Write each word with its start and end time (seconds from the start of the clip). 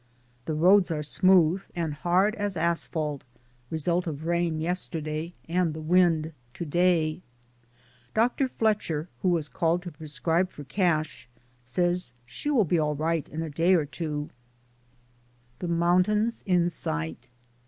The 0.45 0.55
roads 0.55 0.89
are 0.89 1.03
smooth 1.03 1.61
and 1.75 1.93
hard 1.93 2.33
as 2.33 2.57
asphalt, 2.57 3.23
result 3.69 4.07
of 4.07 4.25
rain 4.25 4.59
yesterday 4.59 5.35
and 5.47 5.75
the 5.75 5.79
wind 5.79 6.33
to 6.55 6.65
day. 6.65 7.21
Dr. 8.15 8.47
Fletcher 8.47 9.09
who 9.21 9.29
was 9.29 9.47
called 9.47 9.83
to 9.83 9.91
prescribe 9.91 10.49
for 10.49 10.63
Cash 10.63 11.29
says 11.63 12.13
she 12.25 12.49
will 12.49 12.65
be 12.65 12.79
all 12.79 12.95
right 12.95 13.29
in 13.29 13.43
a 13.43 13.49
day 13.51 13.75
or 13.75 13.85
two. 13.85 14.31
DAYS 15.59 15.65
ON 15.65 15.67
THE 15.67 15.67
ROAD. 15.75 15.79
117 15.81 16.45
THE 16.49 16.55
MOUNTAINS 16.57 16.63
IN 16.65 16.69
SIGHT. 16.71 17.29